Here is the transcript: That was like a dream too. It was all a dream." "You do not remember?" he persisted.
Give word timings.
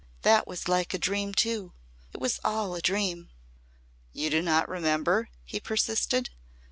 That 0.23 0.47
was 0.47 0.67
like 0.67 0.95
a 0.95 0.97
dream 0.97 1.31
too. 1.35 1.73
It 2.11 2.19
was 2.19 2.39
all 2.43 2.73
a 2.73 2.81
dream." 2.81 3.29
"You 4.13 4.31
do 4.31 4.41
not 4.41 4.67
remember?" 4.67 5.29
he 5.45 5.59
persisted. 5.59 6.31